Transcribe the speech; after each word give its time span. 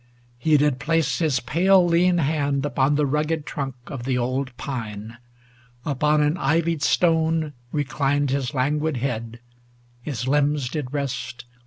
He 0.39 0.57
did 0.57 0.79
place 0.79 1.19
His 1.19 1.39
pale 1.41 1.85
lean 1.85 2.17
hand 2.17 2.65
upon 2.65 2.95
the 2.95 3.05
rugged 3.05 3.45
trunk 3.45 3.75
Of 3.85 4.03
the 4.03 4.17
old 4.17 4.57
pine; 4.57 5.19
upon 5.85 6.21
an 6.23 6.37
ivied 6.37 6.81
stone 6.81 7.53
Reclined 7.71 8.31
his 8.31 8.51
languid 8.55 8.97
head; 8.97 9.39
his 10.01 10.27
limbs 10.27 10.69
did 10.69 10.91
rest. 10.91 11.45